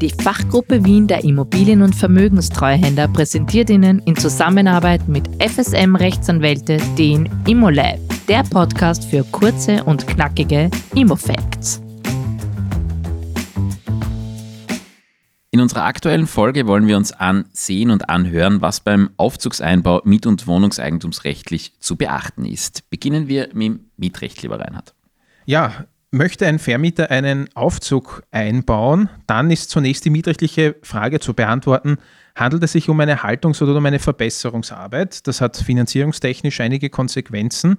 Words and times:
Die 0.00 0.10
Fachgruppe 0.10 0.84
Wien 0.84 1.08
der 1.08 1.24
Immobilien- 1.24 1.82
und 1.82 1.92
Vermögenstreuhänder 1.92 3.08
präsentiert 3.08 3.68
Ihnen 3.68 3.98
in 4.04 4.14
Zusammenarbeit 4.14 5.08
mit 5.08 5.28
FSM 5.42 5.96
Rechtsanwälte 5.96 6.76
den 6.96 7.28
ImmoLab, 7.48 7.98
der 8.28 8.44
Podcast 8.44 9.06
für 9.06 9.24
kurze 9.24 9.82
und 9.82 10.06
knackige 10.06 10.70
Immofacts. 10.94 11.82
In 15.50 15.60
unserer 15.60 15.82
aktuellen 15.82 16.28
Folge 16.28 16.68
wollen 16.68 16.86
wir 16.86 16.96
uns 16.96 17.10
ansehen 17.10 17.90
und 17.90 18.08
anhören, 18.08 18.62
was 18.62 18.78
beim 18.78 19.10
Aufzugseinbau 19.16 20.02
miet- 20.04 20.26
und 20.26 20.46
wohnungseigentumsrechtlich 20.46 21.72
zu 21.80 21.96
beachten 21.96 22.44
ist. 22.44 22.88
Beginnen 22.88 23.26
wir 23.26 23.48
mit 23.52 23.66
dem 23.66 23.80
Mietrecht, 23.96 24.42
lieber 24.42 24.60
Reinhard. 24.60 24.94
Ja, 25.44 25.86
Möchte 26.10 26.46
ein 26.46 26.58
Vermieter 26.58 27.10
einen 27.10 27.50
Aufzug 27.54 28.22
einbauen, 28.30 29.10
dann 29.26 29.50
ist 29.50 29.68
zunächst 29.68 30.06
die 30.06 30.10
mietrechtliche 30.10 30.76
Frage 30.82 31.20
zu 31.20 31.34
beantworten, 31.34 31.98
handelt 32.34 32.62
es 32.62 32.72
sich 32.72 32.88
um 32.88 32.98
eine 33.00 33.22
Haltungs- 33.22 33.60
oder 33.62 33.76
um 33.76 33.84
eine 33.84 33.98
Verbesserungsarbeit? 33.98 35.26
Das 35.26 35.42
hat 35.42 35.58
finanzierungstechnisch 35.58 36.60
einige 36.60 36.88
Konsequenzen. 36.88 37.78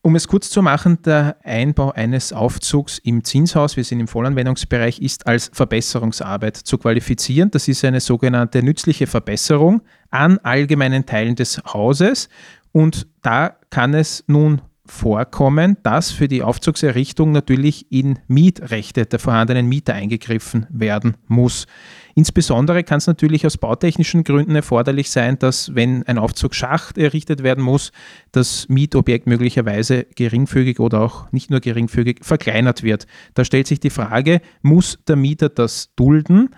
Um 0.00 0.14
es 0.14 0.26
kurz 0.26 0.48
zu 0.48 0.62
machen, 0.62 1.02
der 1.02 1.36
Einbau 1.42 1.90
eines 1.90 2.32
Aufzugs 2.32 2.98
im 2.98 3.24
Zinshaus, 3.24 3.76
wir 3.76 3.84
sind 3.84 4.00
im 4.00 4.08
Vollanwendungsbereich, 4.08 5.00
ist 5.00 5.26
als 5.26 5.50
Verbesserungsarbeit 5.52 6.56
zu 6.56 6.78
qualifizieren. 6.78 7.50
Das 7.50 7.68
ist 7.68 7.84
eine 7.84 8.00
sogenannte 8.00 8.62
nützliche 8.62 9.06
Verbesserung 9.06 9.82
an 10.10 10.38
allgemeinen 10.38 11.04
Teilen 11.04 11.34
des 11.34 11.60
Hauses 11.66 12.30
und 12.72 13.06
da 13.20 13.56
kann 13.68 13.92
es 13.94 14.24
nun 14.28 14.62
vorkommen, 14.86 15.76
dass 15.82 16.10
für 16.10 16.28
die 16.28 16.42
Aufzugserrichtung 16.42 17.32
natürlich 17.32 17.86
in 17.90 18.18
Mietrechte 18.28 19.06
der 19.06 19.18
vorhandenen 19.18 19.66
Mieter 19.66 19.94
eingegriffen 19.94 20.66
werden 20.70 21.16
muss. 21.26 21.66
Insbesondere 22.14 22.82
kann 22.82 22.96
es 22.96 23.06
natürlich 23.06 23.44
aus 23.44 23.58
bautechnischen 23.58 24.24
Gründen 24.24 24.56
erforderlich 24.56 25.10
sein, 25.10 25.38
dass 25.38 25.74
wenn 25.74 26.02
ein 26.04 26.16
Aufzugsschacht 26.16 26.96
errichtet 26.96 27.42
werden 27.42 27.62
muss, 27.62 27.92
das 28.32 28.70
Mietobjekt 28.70 29.26
möglicherweise 29.26 30.06
geringfügig 30.14 30.80
oder 30.80 31.02
auch 31.02 31.30
nicht 31.30 31.50
nur 31.50 31.60
geringfügig 31.60 32.20
verkleinert 32.22 32.82
wird. 32.82 33.06
Da 33.34 33.44
stellt 33.44 33.66
sich 33.66 33.80
die 33.80 33.90
Frage, 33.90 34.40
muss 34.62 34.98
der 35.06 35.16
Mieter 35.16 35.50
das 35.50 35.94
dulden? 35.94 36.48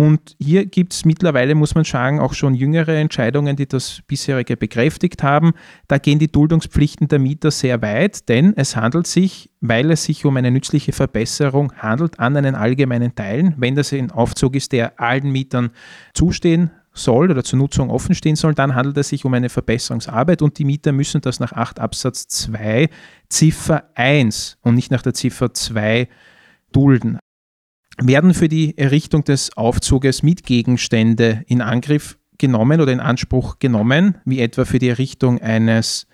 Und 0.00 0.36
hier 0.38 0.64
gibt 0.64 0.92
es 0.92 1.04
mittlerweile, 1.04 1.56
muss 1.56 1.74
man 1.74 1.82
sagen, 1.82 2.20
auch 2.20 2.32
schon 2.32 2.54
jüngere 2.54 2.94
Entscheidungen, 2.94 3.56
die 3.56 3.66
das 3.66 4.00
bisherige 4.06 4.56
bekräftigt 4.56 5.24
haben. 5.24 5.54
Da 5.88 5.98
gehen 5.98 6.20
die 6.20 6.30
Duldungspflichten 6.30 7.08
der 7.08 7.18
Mieter 7.18 7.50
sehr 7.50 7.82
weit, 7.82 8.28
denn 8.28 8.52
es 8.56 8.76
handelt 8.76 9.08
sich, 9.08 9.50
weil 9.60 9.90
es 9.90 10.04
sich 10.04 10.24
um 10.24 10.36
eine 10.36 10.52
nützliche 10.52 10.92
Verbesserung 10.92 11.72
handelt, 11.72 12.20
an 12.20 12.36
einen 12.36 12.54
allgemeinen 12.54 13.16
Teilen. 13.16 13.54
Wenn 13.56 13.74
das 13.74 13.92
ein 13.92 14.12
Aufzug 14.12 14.54
ist, 14.54 14.70
der 14.70 15.00
allen 15.00 15.32
Mietern 15.32 15.70
zustehen 16.14 16.70
soll 16.92 17.32
oder 17.32 17.42
zur 17.42 17.58
Nutzung 17.58 17.90
offen 17.90 18.14
stehen 18.14 18.36
soll, 18.36 18.54
dann 18.54 18.76
handelt 18.76 18.98
es 18.98 19.08
sich 19.08 19.24
um 19.24 19.34
eine 19.34 19.48
Verbesserungsarbeit 19.48 20.42
und 20.42 20.58
die 20.58 20.64
Mieter 20.64 20.92
müssen 20.92 21.22
das 21.22 21.40
nach 21.40 21.52
8 21.52 21.80
Absatz 21.80 22.28
2 22.28 22.88
Ziffer 23.28 23.90
1 23.96 24.58
und 24.62 24.76
nicht 24.76 24.92
nach 24.92 25.02
der 25.02 25.14
Ziffer 25.14 25.52
2 25.52 26.08
dulden 26.70 27.18
werden 28.00 28.34
für 28.34 28.48
die 28.48 28.76
Errichtung 28.78 29.24
des 29.24 29.56
Aufzuges 29.56 30.22
Mietgegenstände 30.22 31.44
in 31.46 31.60
Angriff 31.60 32.18
genommen 32.38 32.80
oder 32.80 32.92
in 32.92 33.00
Anspruch 33.00 33.58
genommen, 33.58 34.18
wie 34.24 34.40
etwa 34.40 34.64
für 34.64 34.78
die 34.78 34.88
Errichtung 34.88 35.40
eines 35.40 36.06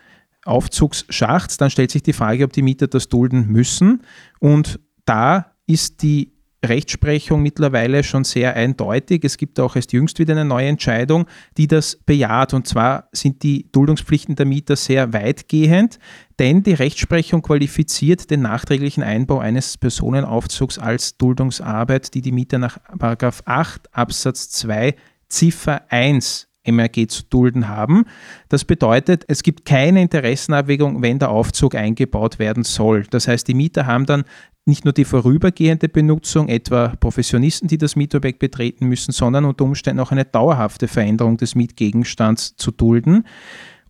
Aufzugsschachts, 0.44 1.56
dann 1.56 1.70
stellt 1.70 1.90
sich 1.90 2.02
die 2.02 2.12
Frage, 2.12 2.44
ob 2.44 2.52
die 2.52 2.62
Mieter 2.62 2.86
das 2.86 3.08
dulden 3.08 3.46
müssen. 3.48 4.02
Und 4.40 4.78
da 5.04 5.52
ist 5.66 6.02
die 6.02 6.33
Rechtsprechung 6.68 7.42
mittlerweile 7.42 8.02
schon 8.02 8.24
sehr 8.24 8.54
eindeutig. 8.54 9.24
Es 9.24 9.36
gibt 9.36 9.58
auch 9.60 9.76
erst 9.76 9.92
jüngst 9.92 10.18
wieder 10.18 10.32
eine 10.32 10.44
neue 10.44 10.68
Entscheidung, 10.68 11.26
die 11.56 11.66
das 11.66 11.96
bejaht. 11.96 12.54
Und 12.54 12.66
zwar 12.66 13.08
sind 13.12 13.42
die 13.42 13.70
Duldungspflichten 13.72 14.36
der 14.36 14.46
Mieter 14.46 14.76
sehr 14.76 15.12
weitgehend, 15.12 15.98
denn 16.38 16.62
die 16.62 16.74
Rechtsprechung 16.74 17.42
qualifiziert 17.42 18.30
den 18.30 18.42
nachträglichen 18.42 19.02
Einbau 19.02 19.38
eines 19.38 19.76
Personenaufzugs 19.78 20.78
als 20.78 21.16
Duldungsarbeit, 21.16 22.14
die 22.14 22.22
die 22.22 22.32
Mieter 22.32 22.58
nach 22.58 22.78
8 22.98 23.94
Absatz 23.94 24.50
2 24.50 24.94
Ziffer 25.28 25.82
1 25.90 26.48
MRG 26.66 27.08
zu 27.08 27.22
dulden 27.24 27.68
haben. 27.68 28.04
Das 28.48 28.64
bedeutet, 28.64 29.24
es 29.28 29.42
gibt 29.42 29.64
keine 29.64 30.02
Interessenabwägung, 30.02 31.02
wenn 31.02 31.18
der 31.18 31.30
Aufzug 31.30 31.74
eingebaut 31.74 32.38
werden 32.38 32.64
soll. 32.64 33.04
Das 33.10 33.28
heißt, 33.28 33.46
die 33.46 33.54
Mieter 33.54 33.86
haben 33.86 34.06
dann 34.06 34.24
nicht 34.66 34.84
nur 34.84 34.94
die 34.94 35.04
vorübergehende 35.04 35.88
Benutzung, 35.88 36.48
etwa 36.48 36.94
Professionisten, 36.98 37.68
die 37.68 37.78
das 37.78 37.96
Mietobjekt 37.96 38.38
betreten 38.38 38.86
müssen, 38.86 39.12
sondern 39.12 39.44
unter 39.44 39.64
Umständen 39.64 40.00
auch 40.00 40.10
eine 40.10 40.24
dauerhafte 40.24 40.88
Veränderung 40.88 41.36
des 41.36 41.54
Mietgegenstands 41.54 42.56
zu 42.56 42.70
dulden. 42.70 43.26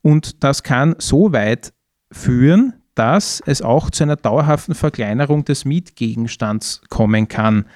Und 0.03 0.43
das 0.43 0.63
kann 0.63 0.97
so 0.99 1.33
weit 1.33 1.73
führen, 2.11 2.75
dass 2.95 3.43
es 3.47 3.63
auch 3.63 3.91
zu 3.91 4.05
einer 4.05 4.17
dauerhaften 4.17 4.75
Verkleinerung 4.75 5.45
des 5.45 5.65
Mietgegenstands 5.65 6.83
kommen 6.89 7.29
kann. 7.29 7.67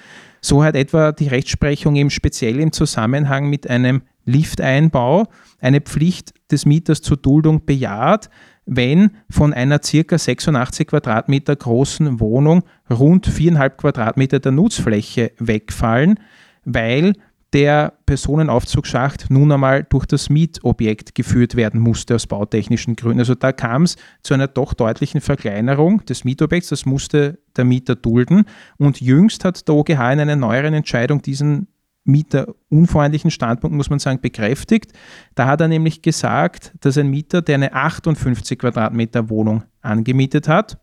So 0.40 0.62
hat 0.62 0.76
etwa 0.76 1.12
die 1.12 1.28
Rechtsprechung 1.28 1.96
eben 1.96 2.10
speziell 2.10 2.60
im 2.60 2.72
Zusammenhang 2.72 3.48
mit 3.50 3.68
einem 3.68 4.02
Lifteinbau 4.28 5.26
eine 5.60 5.80
Pflicht 5.80 6.34
des 6.50 6.66
Mieters 6.66 7.02
zur 7.02 7.16
Duldung 7.16 7.64
bejaht, 7.64 8.30
wenn 8.66 9.12
von 9.30 9.54
einer 9.54 9.80
circa 9.82 10.18
86 10.18 10.88
Quadratmeter 10.88 11.56
großen 11.56 12.20
Wohnung 12.20 12.62
rund 12.90 13.26
4,5 13.26 13.70
Quadratmeter 13.70 14.40
der 14.40 14.52
Nutzfläche 14.52 15.32
wegfallen, 15.38 16.20
weil 16.64 17.14
der 17.54 17.94
Personenaufzugsschacht 18.04 19.30
nun 19.30 19.50
einmal 19.50 19.84
durch 19.88 20.04
das 20.04 20.28
Mietobjekt 20.28 21.14
geführt 21.14 21.54
werden 21.54 21.80
musste 21.80 22.14
aus 22.14 22.26
bautechnischen 22.26 22.94
Gründen. 22.94 23.20
Also 23.20 23.34
da 23.34 23.52
kam 23.52 23.84
es 23.84 23.96
zu 24.22 24.34
einer 24.34 24.48
doch 24.48 24.74
deutlichen 24.74 25.22
Verkleinerung 25.22 26.04
des 26.04 26.24
Mietobjekts, 26.24 26.68
das 26.68 26.84
musste 26.84 27.38
der 27.56 27.64
Mieter 27.64 27.96
dulden. 27.96 28.44
Und 28.76 29.00
jüngst 29.00 29.46
hat 29.46 29.66
der 29.66 29.74
OGH 29.74 30.12
in 30.12 30.20
einer 30.20 30.36
neueren 30.36 30.74
Entscheidung 30.74 31.22
diesen 31.22 31.68
mieterunfreundlichen 32.08 33.30
Standpunkt, 33.30 33.76
muss 33.76 33.90
man 33.90 33.98
sagen, 33.98 34.20
bekräftigt. 34.20 34.92
Da 35.34 35.46
hat 35.46 35.60
er 35.60 35.68
nämlich 35.68 36.02
gesagt, 36.02 36.72
dass 36.80 36.98
ein 36.98 37.08
Mieter, 37.08 37.42
der 37.42 37.56
eine 37.56 37.72
58 37.72 38.58
Quadratmeter 38.58 39.28
Wohnung 39.30 39.64
angemietet 39.82 40.48
hat, 40.48 40.78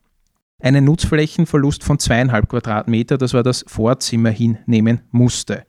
einen 0.62 0.86
Nutzflächenverlust 0.86 1.84
von 1.84 2.00
zweieinhalb 2.00 2.48
Quadratmeter, 2.48 3.18
das 3.18 3.34
war 3.34 3.44
das 3.44 3.66
Vorzimmer, 3.68 4.30
hinnehmen 4.30 5.02
musste. 5.12 5.66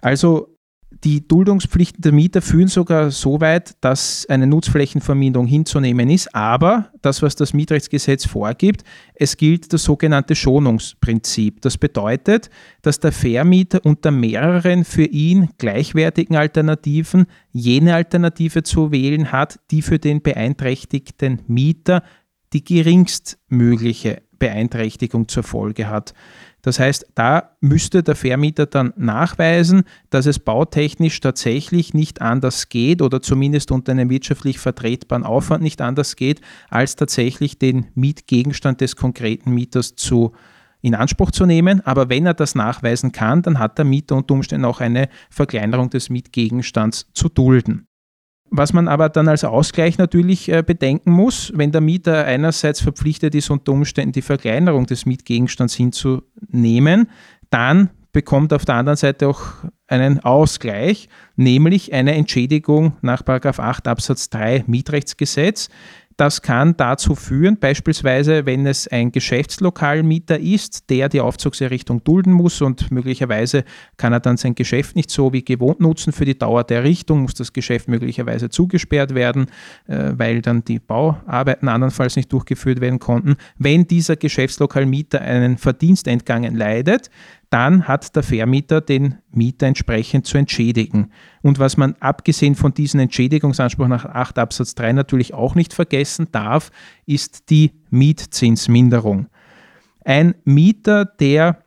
Also 0.00 0.56
die 1.04 1.26
Duldungspflichten 1.26 2.02
der 2.02 2.12
Mieter 2.12 2.42
führen 2.42 2.68
sogar 2.68 3.10
so 3.10 3.40
weit, 3.40 3.74
dass 3.80 4.26
eine 4.28 4.46
Nutzflächenverminderung 4.46 5.46
hinzunehmen 5.46 6.08
ist. 6.10 6.34
Aber 6.34 6.90
das, 7.02 7.22
was 7.22 7.36
das 7.36 7.52
Mietrechtsgesetz 7.52 8.26
vorgibt, 8.26 8.84
es 9.14 9.36
gilt 9.36 9.72
das 9.72 9.84
sogenannte 9.84 10.34
Schonungsprinzip. 10.34 11.60
Das 11.60 11.78
bedeutet, 11.78 12.50
dass 12.82 13.00
der 13.00 13.12
Vermieter 13.12 13.80
unter 13.84 14.10
mehreren 14.10 14.84
für 14.84 15.04
ihn 15.04 15.50
gleichwertigen 15.58 16.36
Alternativen 16.36 17.26
jene 17.50 17.94
Alternative 17.94 18.62
zu 18.62 18.92
wählen 18.92 19.32
hat, 19.32 19.58
die 19.70 19.82
für 19.82 19.98
den 19.98 20.22
beeinträchtigten 20.22 21.40
Mieter 21.46 22.02
die 22.52 22.64
geringstmögliche 22.64 24.22
Beeinträchtigung 24.38 25.28
zur 25.28 25.44
Folge 25.44 25.88
hat. 25.88 26.14
Das 26.62 26.78
heißt, 26.78 27.06
da 27.16 27.56
müsste 27.60 28.04
der 28.04 28.14
Vermieter 28.14 28.66
dann 28.66 28.92
nachweisen, 28.96 29.82
dass 30.10 30.26
es 30.26 30.38
bautechnisch 30.38 31.18
tatsächlich 31.18 31.92
nicht 31.92 32.22
anders 32.22 32.68
geht 32.68 33.02
oder 33.02 33.20
zumindest 33.20 33.72
unter 33.72 33.90
einem 33.90 34.10
wirtschaftlich 34.10 34.60
vertretbaren 34.60 35.24
Aufwand 35.24 35.64
nicht 35.64 35.80
anders 35.80 36.14
geht, 36.14 36.40
als 36.70 36.94
tatsächlich 36.94 37.58
den 37.58 37.88
Mietgegenstand 37.96 38.80
des 38.80 38.94
konkreten 38.94 39.50
Mieters 39.50 39.96
zu 39.96 40.32
in 40.82 40.94
Anspruch 40.94 41.30
zu 41.30 41.46
nehmen. 41.46 41.80
Aber 41.86 42.08
wenn 42.08 42.26
er 42.26 42.34
das 42.34 42.54
nachweisen 42.54 43.12
kann, 43.12 43.42
dann 43.42 43.58
hat 43.58 43.78
der 43.78 43.84
Mieter 43.84 44.16
unter 44.16 44.34
Umständen 44.34 44.64
auch 44.64 44.80
eine 44.80 45.08
Verkleinerung 45.30 45.90
des 45.90 46.10
Mietgegenstands 46.10 47.06
zu 47.14 47.28
dulden. 47.28 47.86
Was 48.54 48.74
man 48.74 48.86
aber 48.86 49.08
dann 49.08 49.28
als 49.28 49.44
Ausgleich 49.44 49.96
natürlich 49.96 50.50
äh, 50.50 50.62
bedenken 50.62 51.10
muss, 51.10 51.50
wenn 51.54 51.72
der 51.72 51.80
Mieter 51.80 52.26
einerseits 52.26 52.82
verpflichtet 52.82 53.34
ist, 53.34 53.48
unter 53.48 53.72
Umständen 53.72 54.12
die 54.12 54.20
Verkleinerung 54.20 54.84
des 54.84 55.06
Mietgegenstands 55.06 55.74
hinzunehmen, 55.74 57.08
dann 57.48 57.88
bekommt 58.12 58.52
auf 58.52 58.66
der 58.66 58.74
anderen 58.74 58.98
Seite 58.98 59.26
auch 59.26 59.40
einen 59.86 60.20
Ausgleich, 60.20 61.08
nämlich 61.36 61.94
eine 61.94 62.14
Entschädigung 62.14 62.92
nach 63.00 63.22
8 63.26 63.88
Absatz 63.88 64.28
3 64.28 64.64
Mietrechtsgesetz, 64.66 65.70
das 66.22 66.40
kann 66.40 66.76
dazu 66.76 67.16
führen, 67.16 67.58
beispielsweise, 67.58 68.46
wenn 68.46 68.64
es 68.64 68.86
ein 68.86 69.10
Geschäftslokalmieter 69.10 70.38
ist, 70.38 70.88
der 70.88 71.08
die 71.08 71.20
Aufzugserrichtung 71.20 72.04
dulden 72.04 72.32
muss 72.32 72.62
und 72.62 72.92
möglicherweise 72.92 73.64
kann 73.96 74.12
er 74.12 74.20
dann 74.20 74.36
sein 74.36 74.54
Geschäft 74.54 74.94
nicht 74.94 75.10
so 75.10 75.32
wie 75.32 75.44
gewohnt 75.44 75.80
nutzen 75.80 76.12
für 76.12 76.24
die 76.24 76.38
Dauer 76.38 76.62
der 76.62 76.82
Errichtung, 76.82 77.22
muss 77.22 77.34
das 77.34 77.52
Geschäft 77.52 77.88
möglicherweise 77.88 78.50
zugesperrt 78.50 79.16
werden, 79.16 79.46
äh, 79.88 80.12
weil 80.12 80.42
dann 80.42 80.62
die 80.62 80.78
Bauarbeiten 80.78 81.68
andernfalls 81.68 82.14
nicht 82.14 82.32
durchgeführt 82.32 82.80
werden 82.80 83.00
konnten. 83.00 83.34
Wenn 83.58 83.88
dieser 83.88 84.14
Geschäftslokalmieter 84.14 85.20
einen 85.20 85.58
Verdienstentgang 85.58 86.44
leidet, 86.54 87.10
dann 87.52 87.86
hat 87.86 88.16
der 88.16 88.22
Vermieter 88.22 88.80
den 88.80 89.18
Mieter 89.30 89.66
entsprechend 89.66 90.26
zu 90.26 90.38
entschädigen. 90.38 91.10
Und 91.42 91.58
was 91.58 91.76
man 91.76 91.94
abgesehen 92.00 92.54
von 92.54 92.72
diesem 92.72 93.00
Entschädigungsanspruch 93.00 93.88
nach 93.88 94.06
8 94.06 94.38
Absatz 94.38 94.74
3 94.74 94.94
natürlich 94.94 95.34
auch 95.34 95.54
nicht 95.54 95.74
vergessen 95.74 96.28
darf, 96.32 96.70
ist 97.04 97.50
die 97.50 97.72
Mietzinsminderung. 97.90 99.26
Ein 100.02 100.34
Mieter, 100.44 101.04
der 101.04 101.58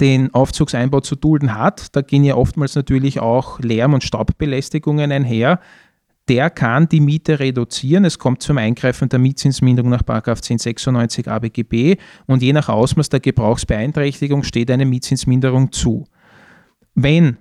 den 0.00 0.32
Aufzugseinbau 0.32 1.00
zu 1.00 1.16
dulden 1.16 1.54
hat, 1.54 1.94
da 1.94 2.00
gehen 2.00 2.24
ja 2.24 2.36
oftmals 2.36 2.74
natürlich 2.74 3.20
auch 3.20 3.60
Lärm- 3.60 3.94
und 3.94 4.04
Staubbelästigungen 4.04 5.12
einher, 5.12 5.60
der 6.30 6.48
kann 6.48 6.88
die 6.88 7.00
Miete 7.00 7.40
reduzieren. 7.40 8.04
Es 8.04 8.20
kommt 8.20 8.40
zum 8.40 8.56
Eingreifen 8.56 9.08
der 9.08 9.18
Mietzinsminderung 9.18 9.90
nach 9.90 10.02
1096 10.06 11.26
ABGB 11.28 11.96
und 12.26 12.40
je 12.40 12.52
nach 12.52 12.68
Ausmaß 12.68 13.08
der 13.08 13.18
Gebrauchsbeeinträchtigung 13.18 14.44
steht 14.44 14.70
eine 14.70 14.86
Mietzinsminderung 14.86 15.72
zu. 15.72 16.04
Wenn 16.94 17.36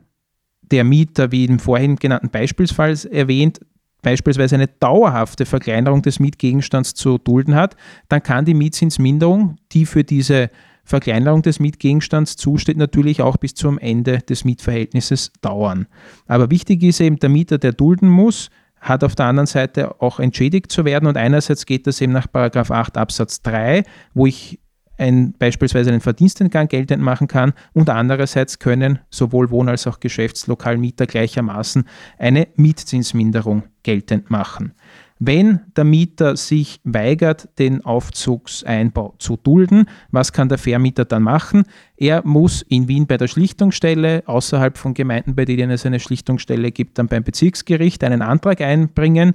der 0.63 0.83
Mieter, 0.83 1.31
wie 1.31 1.45
im 1.45 1.59
vorhin 1.59 1.97
genannten 1.97 2.31
Beispielsfall 2.31 2.97
erwähnt, 3.11 3.59
beispielsweise 4.01 4.55
eine 4.55 4.67
dauerhafte 4.67 5.45
Verkleinerung 5.45 6.01
des 6.01 6.19
Mietgegenstands 6.19 6.95
zu 6.95 7.19
dulden 7.19 7.53
hat, 7.53 7.75
dann 8.07 8.23
kann 8.23 8.45
die 8.45 8.55
Mietzinsminderung, 8.55 9.57
die 9.71 9.85
für 9.85 10.03
diese 10.03 10.49
Verkleinerung 10.83 11.43
des 11.43 11.59
Mietgegenstands 11.59 12.37
zusteht, 12.37 12.77
natürlich 12.77 13.21
auch 13.21 13.37
bis 13.37 13.53
zum 13.53 13.77
Ende 13.77 14.17
des 14.17 14.45
Mietverhältnisses 14.45 15.31
dauern. 15.41 15.85
Aber 16.25 16.49
wichtig 16.49 16.81
ist 16.81 17.01
eben 17.01 17.17
der 17.19 17.29
Mieter, 17.29 17.59
der 17.59 17.73
dulden 17.73 18.09
muss, 18.09 18.49
hat 18.81 19.03
auf 19.03 19.15
der 19.15 19.25
anderen 19.25 19.47
Seite 19.47 20.01
auch 20.01 20.19
entschädigt 20.19 20.71
zu 20.71 20.85
werden. 20.85 21.07
Und 21.07 21.17
einerseits 21.17 21.65
geht 21.65 21.87
das 21.87 22.01
eben 22.01 22.13
nach 22.13 22.27
8 22.33 22.97
Absatz 22.97 23.41
3, 23.41 23.83
wo 24.13 24.25
ich 24.25 24.59
ein, 24.99 25.33
beispielsweise 25.33 25.89
einen 25.89 26.01
Verdienstentgang 26.01 26.67
geltend 26.67 27.01
machen 27.01 27.27
kann 27.27 27.53
und 27.73 27.89
andererseits 27.89 28.59
können 28.59 28.99
sowohl 29.09 29.49
Wohn- 29.49 29.69
als 29.69 29.87
auch 29.87 29.99
Geschäftslokalmieter 29.99 31.07
gleichermaßen 31.07 31.85
eine 32.17 32.49
Mietzinsminderung 32.55 33.63
geltend 33.83 34.29
machen. 34.29 34.73
Wenn 35.21 35.59
der 35.75 35.83
Mieter 35.83 36.37
sich 36.37 36.79
weigert, 36.85 37.49
den 37.59 37.83
Aufzugseinbau 37.83 39.15
zu 39.19 39.35
dulden, 39.35 39.85
was 40.11 40.31
kann 40.31 40.47
der 40.47 40.57
Vermieter 40.57 41.03
dann 41.03 41.23
machen? 41.23 41.63
Er 41.97 42.25
muss 42.25 42.61
in 42.61 42.87
Wien 42.87 43.05
bei 43.05 43.17
der 43.17 43.27
Schlichtungsstelle, 43.27 44.23
außerhalb 44.25 44.77
von 44.77 44.93
Gemeinden, 44.93 45.35
bei 45.35 45.43
denen 45.43 45.71
es 45.71 45.85
eine 45.85 45.99
Schlichtungsstelle 45.99 46.71
gibt, 46.71 46.97
dann 46.97 47.07
beim 47.07 47.25
Bezirksgericht 47.25 48.01
einen 48.05 48.21
Antrag 48.21 48.61
einbringen, 48.61 49.33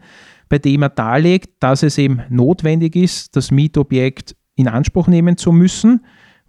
bei 0.49 0.59
dem 0.59 0.83
er 0.83 0.89
darlegt, 0.89 1.63
dass 1.63 1.83
es 1.83 1.99
eben 1.99 2.23
notwendig 2.31 2.97
ist, 2.97 3.37
das 3.37 3.51
Mietobjekt 3.51 4.37
in 4.57 4.69
Anspruch 4.69 5.07
nehmen 5.07 5.37
zu 5.37 5.53
müssen 5.53 6.07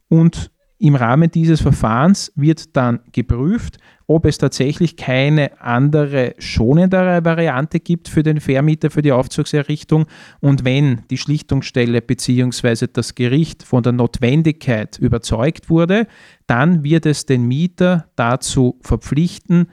und 0.07 0.49
im 0.77 0.95
Rahmen 0.95 1.31
dieses 1.31 1.61
Verfahrens 1.61 2.31
wird 2.35 2.75
dann 2.75 2.99
geprüft, 3.13 3.77
ob 4.07 4.25
es 4.25 4.37
tatsächlich 4.37 4.97
keine 4.97 5.61
andere 5.61 6.35
schonendere 6.37 7.23
Variante 7.23 7.79
gibt 7.79 8.09
für 8.09 8.23
den 8.23 8.39
Vermieter 8.39 8.91
für 8.91 9.01
die 9.01 9.11
Aufzugserrichtung 9.11 10.05
und 10.41 10.65
wenn 10.65 11.03
die 11.09 11.17
Schlichtungsstelle 11.17 12.01
bzw. 12.01 12.87
das 12.91 13.15
Gericht 13.15 13.63
von 13.63 13.83
der 13.83 13.93
Notwendigkeit 13.93 14.99
überzeugt 14.99 15.69
wurde, 15.69 16.07
dann 16.45 16.83
wird 16.83 17.05
es 17.05 17.25
den 17.25 17.47
Mieter 17.47 18.07
dazu 18.15 18.77
verpflichten, 18.81 19.67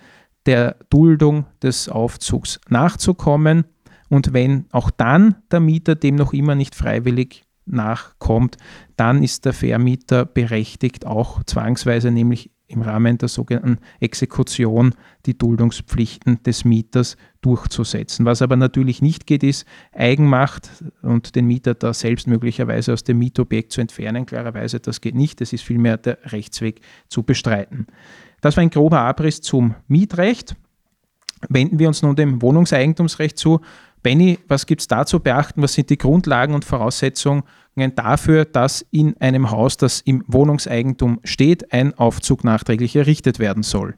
der 0.46 0.76
Duldung 0.88 1.46
des 1.62 1.88
Aufzugs 1.88 2.60
nachzukommen 2.68 3.64
und 4.08 4.32
wenn 4.32 4.66
auch 4.72 4.90
dann 4.90 5.36
der 5.50 5.60
Mieter 5.60 5.94
dem 5.94 6.14
noch 6.14 6.32
immer 6.32 6.54
nicht 6.54 6.74
freiwillig 6.74 7.44
nachkommt, 7.66 8.56
dann 8.96 9.22
ist 9.22 9.44
der 9.44 9.52
Vermieter 9.52 10.24
berechtigt, 10.24 11.06
auch 11.06 11.42
zwangsweise, 11.44 12.10
nämlich 12.10 12.50
im 12.72 12.82
Rahmen 12.82 13.18
der 13.18 13.28
sogenannten 13.28 13.78
Exekution, 14.00 14.94
die 15.26 15.36
Duldungspflichten 15.36 16.42
des 16.42 16.64
Mieters 16.64 17.16
durchzusetzen. 17.42 18.24
Was 18.24 18.42
aber 18.42 18.56
natürlich 18.56 19.02
nicht 19.02 19.26
geht, 19.26 19.42
ist 19.42 19.66
Eigenmacht 19.92 20.70
und 21.02 21.36
den 21.36 21.46
Mieter 21.46 21.74
da 21.74 21.92
selbst 21.92 22.26
möglicherweise 22.26 22.92
aus 22.92 23.04
dem 23.04 23.18
Mietobjekt 23.18 23.72
zu 23.72 23.80
entfernen. 23.80 24.26
Klarerweise, 24.26 24.80
das 24.80 25.00
geht 25.00 25.14
nicht. 25.14 25.40
Es 25.40 25.52
ist 25.52 25.62
vielmehr 25.62 25.98
der 25.98 26.18
Rechtsweg 26.32 26.80
zu 27.08 27.22
bestreiten. 27.22 27.86
Das 28.40 28.56
war 28.56 28.62
ein 28.62 28.70
grober 28.70 29.00
Abriss 29.00 29.40
zum 29.40 29.74
Mietrecht. 29.86 30.56
Wenden 31.48 31.78
wir 31.78 31.88
uns 31.88 32.02
nun 32.02 32.16
dem 32.16 32.40
Wohnungseigentumsrecht 32.40 33.36
zu. 33.36 33.60
Benny, 34.02 34.38
was 34.48 34.66
gibt 34.66 34.80
es 34.80 34.88
da 34.88 35.06
zu 35.06 35.20
beachten? 35.20 35.62
Was 35.62 35.74
sind 35.74 35.90
die 35.90 35.98
Grundlagen 35.98 36.54
und 36.54 36.64
Voraussetzungen 36.64 37.44
dafür, 37.94 38.44
dass 38.44 38.84
in 38.90 39.16
einem 39.18 39.50
Haus, 39.50 39.76
das 39.76 40.00
im 40.00 40.24
Wohnungseigentum 40.26 41.20
steht, 41.24 41.72
ein 41.72 41.94
Aufzug 41.94 42.44
nachträglich 42.44 42.96
errichtet 42.96 43.38
werden 43.38 43.62
soll? 43.62 43.94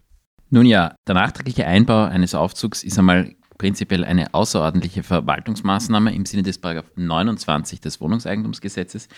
Nun 0.51 0.67
ja, 0.67 0.95
der 1.07 1.15
nachträgliche 1.15 1.67
Einbau 1.67 2.05
eines 2.05 2.35
Aufzugs 2.35 2.85
ist 2.85 2.99
einmal 2.99 3.35
prinzipiell 3.57 4.05
eine 4.05 4.35
außerordentliche 4.35 5.03
Verwaltungsmaßnahme 5.03 6.15
im 6.15 6.27
Sinne 6.27 6.43
des 6.43 6.61
29 6.97 7.81
des 7.81 8.01
Wohnungseigentumsgesetzes. 8.01 9.09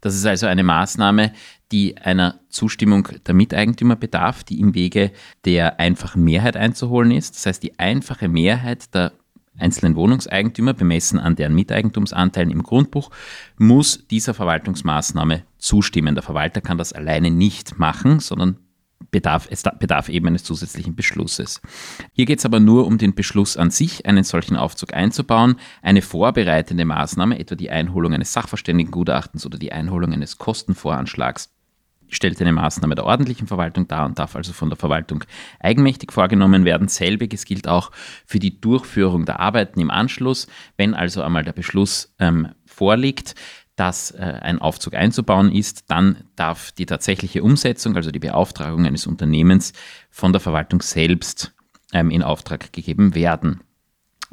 Das 0.00 0.14
ist 0.14 0.26
also 0.26 0.46
eine 0.46 0.62
Maßnahme, 0.62 1.32
die 1.72 1.96
einer 1.96 2.40
Zustimmung 2.48 3.08
der 3.26 3.34
Miteigentümer 3.34 3.96
bedarf, 3.96 4.44
die 4.44 4.60
im 4.60 4.74
Wege 4.74 5.12
der 5.44 5.80
einfachen 5.80 6.22
Mehrheit 6.22 6.56
einzuholen 6.56 7.12
ist. 7.12 7.36
Das 7.36 7.46
heißt, 7.46 7.62
die 7.62 7.78
einfache 7.78 8.28
Mehrheit 8.28 8.94
der 8.94 9.12
einzelnen 9.58 9.96
Wohnungseigentümer, 9.96 10.74
bemessen 10.74 11.18
an 11.18 11.36
deren 11.36 11.54
Miteigentumsanteilen 11.54 12.50
im 12.50 12.62
Grundbuch, 12.62 13.10
muss 13.56 14.06
dieser 14.08 14.34
Verwaltungsmaßnahme 14.34 15.44
zustimmen. 15.58 16.14
Der 16.14 16.22
Verwalter 16.22 16.60
kann 16.60 16.78
das 16.78 16.92
alleine 16.92 17.30
nicht 17.30 17.78
machen, 17.78 18.20
sondern 18.20 18.58
bedarf, 19.10 19.46
es 19.50 19.62
bedarf 19.78 20.08
eben 20.08 20.26
eines 20.26 20.44
zusätzlichen 20.44 20.94
Beschlusses. 20.96 21.60
Hier 22.12 22.26
geht 22.26 22.40
es 22.40 22.46
aber 22.46 22.60
nur 22.60 22.86
um 22.86 22.98
den 22.98 23.14
Beschluss 23.14 23.56
an 23.56 23.70
sich, 23.70 24.06
einen 24.06 24.24
solchen 24.24 24.56
Aufzug 24.56 24.92
einzubauen. 24.92 25.56
Eine 25.82 26.02
vorbereitende 26.02 26.84
Maßnahme, 26.84 27.38
etwa 27.38 27.54
die 27.54 27.70
Einholung 27.70 28.14
eines 28.14 28.32
Sachverständigengutachtens 28.32 29.46
oder 29.46 29.58
die 29.58 29.72
Einholung 29.72 30.12
eines 30.12 30.38
Kostenvoranschlags, 30.38 31.54
stellt 32.08 32.40
eine 32.40 32.52
Maßnahme 32.52 32.94
der 32.94 33.04
ordentlichen 33.04 33.46
Verwaltung 33.46 33.88
dar 33.88 34.06
und 34.06 34.18
darf 34.18 34.36
also 34.36 34.52
von 34.52 34.70
der 34.70 34.76
Verwaltung 34.76 35.24
eigenmächtig 35.60 36.12
vorgenommen 36.12 36.64
werden. 36.64 36.88
Selbiges 36.88 37.44
gilt 37.44 37.68
auch 37.68 37.90
für 38.26 38.38
die 38.38 38.60
Durchführung 38.60 39.24
der 39.24 39.40
Arbeiten 39.40 39.80
im 39.80 39.90
Anschluss. 39.90 40.46
Wenn 40.76 40.94
also 40.94 41.22
einmal 41.22 41.44
der 41.44 41.52
Beschluss 41.52 42.14
ähm, 42.18 42.48
vorliegt, 42.66 43.34
dass 43.76 44.12
äh, 44.12 44.38
ein 44.40 44.60
Aufzug 44.60 44.94
einzubauen 44.94 45.50
ist, 45.50 45.90
dann 45.90 46.24
darf 46.36 46.72
die 46.72 46.86
tatsächliche 46.86 47.42
Umsetzung, 47.42 47.96
also 47.96 48.10
die 48.10 48.20
Beauftragung 48.20 48.86
eines 48.86 49.06
Unternehmens 49.06 49.72
von 50.10 50.32
der 50.32 50.40
Verwaltung 50.40 50.80
selbst 50.80 51.54
ähm, 51.92 52.10
in 52.10 52.22
Auftrag 52.22 52.72
gegeben 52.72 53.14
werden. 53.14 53.60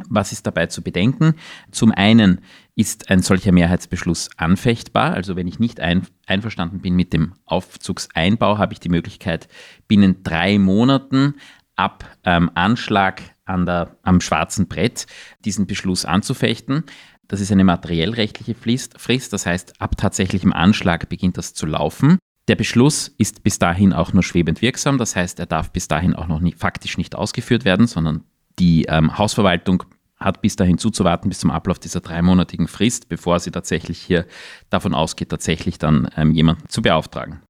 Was 0.09 0.31
ist 0.31 0.47
dabei 0.47 0.67
zu 0.67 0.81
bedenken? 0.81 1.35
Zum 1.71 1.91
einen 1.91 2.41
ist 2.75 3.09
ein 3.09 3.21
solcher 3.21 3.51
Mehrheitsbeschluss 3.51 4.29
anfechtbar. 4.37 5.13
Also 5.13 5.35
wenn 5.35 5.47
ich 5.47 5.59
nicht 5.59 5.79
ein, 5.79 6.07
einverstanden 6.25 6.79
bin 6.79 6.95
mit 6.95 7.13
dem 7.13 7.33
Aufzugseinbau, 7.45 8.57
habe 8.57 8.73
ich 8.73 8.79
die 8.79 8.89
Möglichkeit, 8.89 9.47
binnen 9.87 10.23
drei 10.23 10.57
Monaten 10.57 11.35
ab 11.75 12.05
ähm, 12.23 12.51
Anschlag 12.53 13.21
an 13.45 13.65
der, 13.65 13.97
am 14.03 14.21
schwarzen 14.21 14.67
Brett 14.67 15.07
diesen 15.43 15.67
Beschluss 15.67 16.05
anzufechten. 16.05 16.83
Das 17.27 17.41
ist 17.41 17.51
eine 17.51 17.63
materiellrechtliche 17.63 18.55
Frist, 18.55 19.33
das 19.33 19.45
heißt, 19.45 19.79
ab 19.81 19.95
tatsächlichem 19.97 20.51
Anschlag 20.51 21.07
beginnt 21.09 21.37
das 21.37 21.53
zu 21.53 21.65
laufen. 21.65 22.17
Der 22.47 22.55
Beschluss 22.55 23.13
ist 23.17 23.43
bis 23.43 23.59
dahin 23.59 23.93
auch 23.93 24.13
nur 24.13 24.23
schwebend 24.23 24.61
wirksam, 24.61 24.97
das 24.97 25.15
heißt, 25.15 25.39
er 25.39 25.45
darf 25.45 25.71
bis 25.71 25.87
dahin 25.87 26.15
auch 26.15 26.27
noch 26.27 26.39
nicht, 26.41 26.59
faktisch 26.59 26.97
nicht 26.97 27.15
ausgeführt 27.15 27.63
werden, 27.63 27.87
sondern 27.87 28.25
die 28.61 28.85
ähm, 28.87 29.17
Hausverwaltung 29.17 29.83
hat 30.17 30.41
bis 30.41 30.55
dahin 30.55 30.77
zuzuwarten, 30.77 31.29
bis 31.29 31.39
zum 31.39 31.49
Ablauf 31.49 31.79
dieser 31.79 31.99
dreimonatigen 31.99 32.67
Frist, 32.67 33.09
bevor 33.09 33.39
sie 33.39 33.49
tatsächlich 33.49 33.99
hier 33.99 34.27
davon 34.69 34.93
ausgeht, 34.93 35.29
tatsächlich 35.29 35.79
dann 35.79 36.09
ähm, 36.15 36.31
jemanden 36.31 36.69
zu 36.69 36.83
beauftragen. 36.83 37.41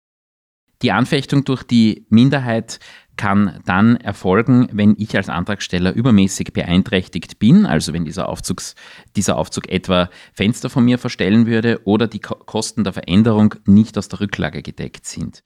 Die 0.81 0.93
Anfechtung 0.93 1.43
durch 1.43 1.63
die 1.63 2.07
Minderheit 2.09 2.79
kann 3.17 3.61
dann 3.65 3.97
erfolgen, 3.97 4.69
wenn 4.71 4.95
ich 4.97 5.15
als 5.15 5.29
Antragsteller 5.29 5.93
übermäßig 5.93 6.53
beeinträchtigt 6.53 7.37
bin, 7.37 7.65
also 7.65 7.93
wenn 7.93 8.05
dieser, 8.05 8.29
Aufzugs, 8.29 8.73
dieser 9.15 9.37
Aufzug 9.37 9.69
etwa 9.69 10.09
Fenster 10.33 10.69
von 10.69 10.85
mir 10.85 10.97
verstellen 10.97 11.45
würde 11.45 11.81
oder 11.83 12.07
die 12.07 12.19
Kosten 12.19 12.83
der 12.83 12.93
Veränderung 12.93 13.55
nicht 13.65 13.97
aus 13.97 14.07
der 14.07 14.21
Rücklage 14.21 14.63
gedeckt 14.63 15.05
sind. 15.05 15.43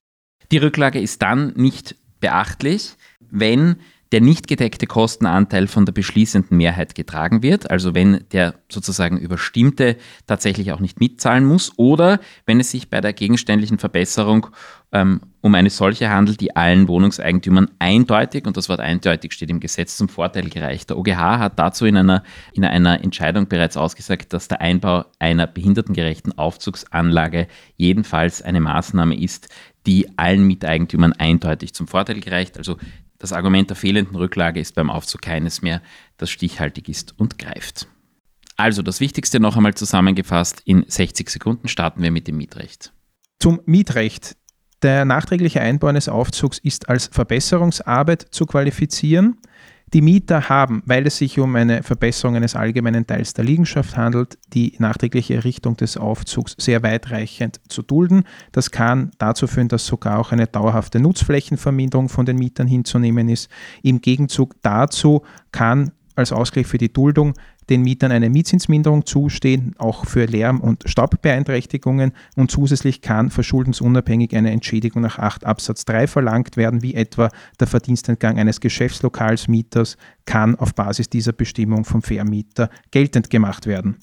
Die 0.51 0.57
Rücklage 0.57 1.01
ist 1.01 1.21
dann 1.23 1.53
nicht 1.55 1.95
beachtlich, 2.21 2.95
wenn 3.19 3.77
der 4.11 4.21
nicht 4.21 4.47
gedeckte 4.47 4.87
Kostenanteil 4.87 5.67
von 5.67 5.85
der 5.85 5.93
beschließenden 5.93 6.55
Mehrheit 6.55 6.95
getragen 6.95 7.41
wird, 7.41 7.69
also 7.71 7.95
wenn 7.95 8.23
der 8.31 8.55
sozusagen 8.69 9.17
Überstimmte 9.17 9.97
tatsächlich 10.27 10.71
auch 10.71 10.79
nicht 10.79 10.99
mitzahlen 10.99 11.45
muss 11.45 11.71
oder 11.77 12.19
wenn 12.45 12.59
es 12.59 12.71
sich 12.71 12.89
bei 12.89 13.01
der 13.01 13.13
gegenständlichen 13.13 13.79
Verbesserung 13.79 14.47
ähm, 14.91 15.21
um 15.41 15.53
eine 15.55 15.69
solche 15.69 16.09
handelt, 16.09 16.39
die 16.39 16.55
allen 16.55 16.87
Wohnungseigentümern 16.87 17.69
eindeutig, 17.79 18.45
und 18.45 18.57
das 18.57 18.69
Wort 18.69 18.79
eindeutig 18.79 19.33
steht 19.33 19.49
im 19.49 19.59
Gesetz 19.59 19.97
zum 19.97 20.07
Vorteil 20.07 20.49
gereicht. 20.49 20.89
Der 20.89 20.97
OGH 20.97 21.39
hat 21.39 21.59
dazu 21.59 21.85
in 21.85 21.97
einer, 21.97 22.23
in 22.53 22.63
einer 22.63 23.03
Entscheidung 23.03 23.47
bereits 23.47 23.75
ausgesagt, 23.75 24.33
dass 24.33 24.47
der 24.47 24.61
Einbau 24.61 25.05
einer 25.19 25.47
behindertengerechten 25.47 26.37
Aufzugsanlage 26.37 27.47
jedenfalls 27.75 28.41
eine 28.41 28.61
Maßnahme 28.61 29.19
ist, 29.19 29.49
die 29.85 30.17
allen 30.17 30.47
Miteigentümern 30.47 31.13
eindeutig 31.13 31.73
zum 31.73 31.87
Vorteil 31.87 32.19
gereicht. 32.19 32.57
Also 32.57 32.77
das 33.25 33.33
Argument 33.33 33.71
der 33.71 33.75
fehlenden 33.75 34.15
Rücklage 34.15 34.59
ist 34.59 34.75
beim 34.75 34.91
Aufzug 34.91 35.23
keines 35.23 35.63
mehr, 35.63 35.81
das 36.17 36.29
stichhaltig 36.29 36.87
ist 36.87 37.15
und 37.17 37.39
greift. 37.39 37.87
Also 38.55 38.83
das 38.83 38.99
Wichtigste 38.99 39.39
noch 39.39 39.57
einmal 39.57 39.73
zusammengefasst, 39.73 40.61
in 40.63 40.85
60 40.87 41.31
Sekunden 41.31 41.67
starten 41.67 42.03
wir 42.03 42.11
mit 42.11 42.27
dem 42.27 42.37
Mietrecht. 42.37 42.93
Zum 43.39 43.61
Mietrecht. 43.65 44.37
Der 44.83 45.05
nachträgliche 45.05 45.59
Einbau 45.59 45.87
eines 45.87 46.07
Aufzugs 46.07 46.59
ist 46.59 46.87
als 46.87 47.07
Verbesserungsarbeit 47.07 48.27
zu 48.29 48.45
qualifizieren. 48.45 49.37
Die 49.95 50.01
Mieter 50.01 50.49
haben, 50.49 50.83
weil 50.85 51.07
es 51.07 51.19
sich 51.19 51.39
um 51.39 51.55
eine 51.55 51.81
Verbesserung 51.81 52.35
eines 52.35 52.53
allgemeinen 52.53 53.07
Teils 53.07 53.33
der 53.33 53.45
Liegenschaft 53.45 53.95
handelt, 53.95 54.37
die 54.51 54.73
nachträgliche 54.77 55.35
Errichtung 55.35 55.77
des 55.77 55.95
Aufzugs 55.95 56.53
sehr 56.59 56.83
weitreichend 56.83 57.61
zu 57.69 57.81
dulden. 57.81 58.25
Das 58.51 58.71
kann 58.71 59.11
dazu 59.19 59.47
führen, 59.47 59.69
dass 59.69 59.85
sogar 59.85 60.19
auch 60.19 60.33
eine 60.33 60.47
dauerhafte 60.47 60.99
Nutzflächenverminderung 60.99 62.09
von 62.09 62.25
den 62.25 62.35
Mietern 62.35 62.67
hinzunehmen 62.67 63.29
ist. 63.29 63.49
Im 63.83 64.01
Gegenzug 64.01 64.55
dazu 64.63 65.21
kann 65.53 65.91
als 66.15 66.31
Ausgleich 66.31 66.67
für 66.67 66.77
die 66.77 66.91
Duldung 66.91 67.33
den 67.69 67.81
Mietern 67.81 68.11
eine 68.11 68.29
Mietzinsminderung 68.29 69.05
zustehen, 69.05 69.75
auch 69.77 70.05
für 70.05 70.25
Lärm- 70.25 70.61
und 70.61 70.83
Staubbeeinträchtigungen 70.85 72.11
und 72.35 72.51
zusätzlich 72.51 73.01
kann 73.01 73.31
verschuldensunabhängig 73.31 74.35
eine 74.35 74.51
Entschädigung 74.51 75.01
nach 75.01 75.19
8 75.19 75.45
Absatz 75.45 75.85
3 75.85 76.07
verlangt 76.07 76.57
werden, 76.57 76.81
wie 76.81 76.95
etwa 76.95 77.29
der 77.59 77.67
Verdienstentgang 77.67 78.37
eines 78.37 78.59
Geschäftslokalsmieters 78.59 79.97
kann 80.25 80.55
auf 80.55 80.75
Basis 80.75 81.09
dieser 81.09 81.33
Bestimmung 81.33 81.85
vom 81.85 82.01
Vermieter 82.01 82.69
geltend 82.91 83.29
gemacht 83.29 83.65
werden. 83.65 83.97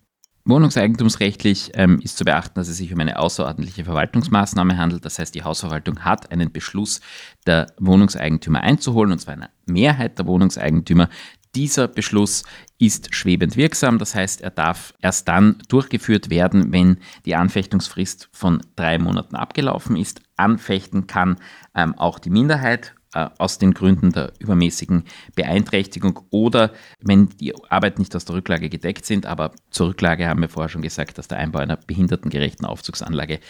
Wohnungseigentumsrechtlich 0.45 1.71
ähm, 1.75 2.01
ist 2.03 2.17
zu 2.17 2.25
beachten, 2.25 2.55
dass 2.55 2.67
es 2.67 2.77
sich 2.77 2.93
um 2.93 2.99
eine 2.99 3.19
außerordentliche 3.19 3.85
Verwaltungsmaßnahme 3.85 4.77
handelt. 4.77 5.05
Das 5.05 5.19
heißt, 5.21 5.35
die 5.35 5.45
Hausverwaltung 5.45 6.01
hat 6.05 6.33
einen 6.33 6.51
Beschluss 6.51 7.01
der 7.47 7.69
Wohnungseigentümer 7.79 8.61
einzuholen, 8.61 9.13
und 9.13 9.21
zwar 9.21 9.35
einer 9.35 9.51
Mehrheit 9.67 10.19
der 10.19 10.27
Wohnungseigentümer. 10.27 11.09
Dieser 11.55 11.87
Beschluss 11.87 12.45
ist 12.79 13.15
schwebend 13.15 13.57
wirksam, 13.57 13.99
das 13.99 14.15
heißt, 14.15 14.41
er 14.41 14.51
darf 14.51 14.95
erst 15.01 15.29
dann 15.29 15.59
durchgeführt 15.69 16.31
werden, 16.31 16.73
wenn 16.73 16.97
die 17.27 17.37
Anfechtungsfrist 17.37 18.31
von 18.33 18.63
drei 18.75 18.99
Monaten 18.99 19.37
abgelaufen 19.37 19.97
ist. 19.97 20.23
Anfechten 20.37 21.07
kann 21.07 21.37
ähm, 21.75 21.95
auch 21.99 22.19
die 22.19 22.31
Minderheit 22.31 22.95
aus 23.13 23.59
den 23.59 23.75
Gründen 23.75 24.13
der 24.13 24.33
übermäßigen 24.39 25.05
Beeinträchtigung 25.35 26.21
oder 26.31 26.73
wenn 27.01 27.29
die 27.29 27.55
Arbeiten 27.69 28.01
nicht 28.01 28.17
aus 28.17 28.25
der 28.25 28.37
Rücklage 28.37 28.69
gedeckt 28.69 29.05
sind, 29.05 29.27
aber 29.27 29.53
zur 29.71 29.89
Rücklage 29.89 30.29
haben 30.29 30.41
wir 30.41 30.49
vorher 30.49 30.69
schon 30.69 30.83
gesagt, 30.83 31.19
dass 31.19 31.29
der 31.29 31.39
Einbau 31.39 31.59
einer 31.59 31.77
behindertengerechten 31.77 32.67
Aufzugsanlage 32.67 33.41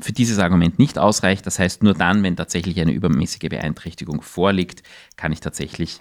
für 0.00 0.12
dieses 0.12 0.38
Argument 0.38 0.78
nicht 0.78 0.98
ausreicht. 0.98 1.46
Das 1.46 1.58
heißt, 1.58 1.82
nur 1.82 1.94
dann, 1.94 2.22
wenn 2.22 2.36
tatsächlich 2.36 2.80
eine 2.80 2.92
übermäßige 2.92 3.48
Beeinträchtigung 3.48 4.22
vorliegt, 4.22 4.82
kann 5.16 5.32
ich 5.32 5.40
tatsächlich 5.40 5.98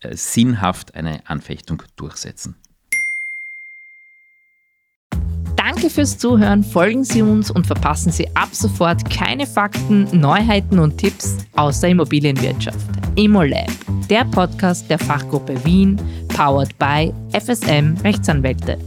äh, 0.00 0.16
sinnhaft 0.16 0.94
eine 0.94 1.28
Anfechtung 1.28 1.82
durchsetzen. 1.96 2.56
Danke 5.84 5.96
fürs 5.96 6.16
Zuhören, 6.16 6.64
folgen 6.64 7.04
Sie 7.04 7.20
uns 7.20 7.50
und 7.50 7.66
verpassen 7.66 8.10
Sie 8.10 8.26
ab 8.34 8.48
sofort 8.52 9.10
keine 9.10 9.46
Fakten, 9.46 10.08
Neuheiten 10.18 10.78
und 10.78 10.96
Tipps 10.96 11.36
aus 11.56 11.80
der 11.80 11.90
Immobilienwirtschaft. 11.90 12.78
ImmoLab, 13.16 13.70
der 14.08 14.24
Podcast 14.24 14.88
der 14.88 14.98
Fachgruppe 14.98 15.62
Wien, 15.66 16.00
powered 16.28 16.70
by 16.78 17.12
FSM 17.38 17.98
Rechtsanwälte. 18.02 18.78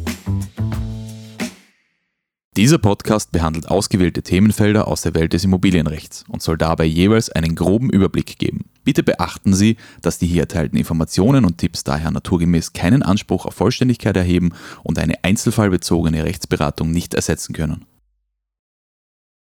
Dieser 2.58 2.80
Podcast 2.80 3.32
behandelt 3.32 3.70
ausgewählte 3.70 4.24
Themenfelder 4.24 4.88
aus 4.88 5.04
der 5.04 5.14
Welt 5.14 5.34
des 5.34 5.44
Immobilienrechts 5.44 6.26
und 6.28 6.42
soll 6.42 6.58
dabei 6.58 6.86
jeweils 6.86 7.30
einen 7.30 7.54
groben 7.54 7.92
Überblick 7.92 8.40
geben. 8.40 8.66
Bitte 8.84 9.04
beachten 9.04 9.54
Sie, 9.54 9.78
dass 10.02 10.18
die 10.18 10.26
hier 10.26 10.42
erteilten 10.42 10.76
Informationen 10.76 11.46
und 11.46 11.60
Tipps 11.60 11.84
daher 11.84 12.10
naturgemäß 12.10 12.74
keinen 12.74 13.04
Anspruch 13.04 13.46
auf 13.46 13.54
Vollständigkeit 13.54 14.18
erheben 14.18 14.54
und 14.84 14.98
eine 14.98 15.24
einzelfallbezogene 15.24 16.24
Rechtsberatung 16.24 16.90
nicht 16.90 17.14
ersetzen 17.14 17.54
können. 17.54 17.86